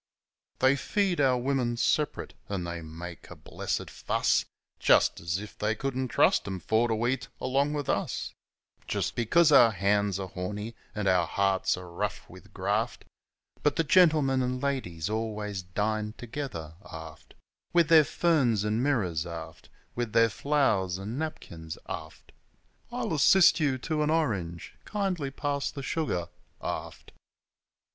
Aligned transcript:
They 0.57 0.75
feed 0.75 1.21
our 1.21 1.37
women 1.37 1.77
sep'rate, 1.77 2.33
an' 2.49 2.63
they 2.63 2.81
make 2.81 3.29
a 3.29 3.35
blessed 3.35 3.87
fuss, 3.91 4.45
Just 4.79 5.19
as 5.19 5.37
if 5.37 5.55
they 5.55 5.75
couldn't 5.75 6.07
trust 6.07 6.47
'em 6.47 6.59
for 6.59 6.87
to 6.87 7.05
eat 7.05 7.27
along 7.39 7.73
with 7.73 7.87
us! 7.87 8.33
119 8.87 8.87
120 8.87 8.87
FOR'ARD 8.87 8.87
Just 8.87 9.15
because 9.15 9.51
our 9.51 9.69
hands 9.69 10.17
are 10.17 10.29
horny 10.29 10.73
an' 10.95 11.05
our 11.05 11.27
hearts 11.27 11.77
are 11.77 11.87
rough 11.87 12.27
with 12.27 12.51
graft 12.51 13.05
But 13.61 13.75
the 13.75 13.83
gentlemen 13.83 14.41
and 14.41 14.59
ladies 14.59 15.07
always 15.07 15.61
"dine" 15.61 16.13
together 16.17 16.73
aft 16.91 17.35
With 17.71 17.87
their 17.89 18.03
ferns 18.03 18.65
an' 18.65 18.81
mirrors, 18.81 19.27
aft, 19.27 19.69
With 19.93 20.13
their 20.13 20.29
flow'rs 20.29 20.97
an' 20.97 21.19
napkins, 21.19 21.77
aft 21.87 22.31
"I'll 22.91 23.13
assist 23.13 23.59
you 23.59 23.77
to 23.77 24.01
an 24.01 24.09
orange" 24.09 24.73
"Kindly 24.83 25.29
pass 25.29 25.69
the 25.69 25.83
sugar," 25.83 26.29
aft. 26.59 27.11